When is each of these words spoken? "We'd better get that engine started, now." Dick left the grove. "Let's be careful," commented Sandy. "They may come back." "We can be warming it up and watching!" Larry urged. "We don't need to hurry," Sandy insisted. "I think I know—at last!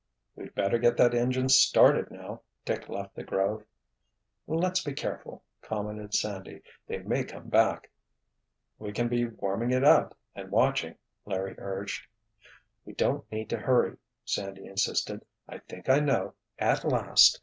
"We'd 0.35 0.55
better 0.55 0.79
get 0.79 0.97
that 0.97 1.13
engine 1.13 1.47
started, 1.47 2.09
now." 2.09 2.41
Dick 2.65 2.89
left 2.89 3.13
the 3.13 3.23
grove. 3.23 3.63
"Let's 4.47 4.83
be 4.83 4.93
careful," 4.93 5.43
commented 5.61 6.15
Sandy. 6.15 6.63
"They 6.87 6.97
may 7.03 7.23
come 7.23 7.49
back." 7.49 7.91
"We 8.79 8.93
can 8.93 9.07
be 9.09 9.25
warming 9.27 9.69
it 9.69 9.83
up 9.83 10.17
and 10.33 10.49
watching!" 10.49 10.95
Larry 11.25 11.53
urged. 11.59 12.07
"We 12.83 12.93
don't 12.93 13.31
need 13.31 13.47
to 13.51 13.59
hurry," 13.59 13.95
Sandy 14.25 14.65
insisted. 14.65 15.23
"I 15.47 15.59
think 15.59 15.87
I 15.87 15.99
know—at 15.99 16.83
last! 16.83 17.39